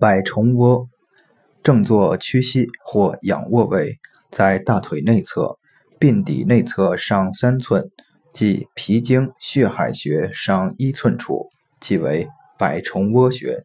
[0.00, 0.88] 百虫窝
[1.62, 3.98] 正坐屈膝或仰卧位
[4.30, 5.58] 在大腿内侧
[5.98, 7.90] 并底内侧上三寸
[8.32, 11.48] 即脾经血海穴上一寸处
[11.80, 13.64] 即为百虫窝穴。